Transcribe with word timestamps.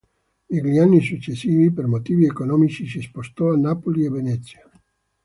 Negli 0.47 0.79
anni 0.79 0.99
successivi, 0.99 1.71
per 1.71 1.85
motivi 1.85 2.25
economici 2.25 2.87
si 2.87 3.01
spostò 3.01 3.51
a 3.51 3.55
Napoli 3.55 4.03
e 4.05 4.09
Venezia. 4.09 4.67